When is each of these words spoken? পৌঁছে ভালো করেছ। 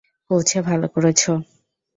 পৌঁছে 0.29 0.57
ভালো 0.61 0.87
করেছ। 0.87 1.21